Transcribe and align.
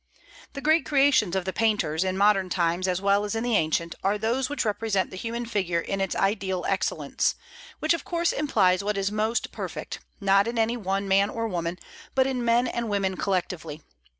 The 0.53 0.61
great 0.61 0.83
creations 0.83 1.35
of 1.35 1.45
the 1.45 1.53
painters, 1.53 2.03
in 2.03 2.17
modern 2.17 2.49
times 2.49 2.87
as 2.87 2.99
well 2.99 3.23
as 3.23 3.35
in 3.35 3.43
the 3.43 3.55
ancient, 3.55 3.93
are 4.03 4.17
those 4.17 4.49
which 4.49 4.65
represent 4.65 5.11
the 5.11 5.15
human 5.15 5.45
figure 5.45 5.79
in 5.79 6.01
its 6.01 6.15
ideal 6.15 6.65
excellence, 6.67 7.35
which 7.77 7.93
of 7.93 8.03
course 8.03 8.31
implies 8.31 8.83
what 8.83 8.97
is 8.97 9.11
most 9.11 9.51
perfect, 9.51 9.99
not 10.19 10.47
in 10.47 10.57
any 10.57 10.75
one 10.75 11.07
man 11.07 11.29
or 11.29 11.47
woman, 11.47 11.77
but 12.15 12.25
in 12.25 12.43
men 12.43 12.65
and 12.67 12.89
women 12.89 13.15
collectively. 13.15 13.83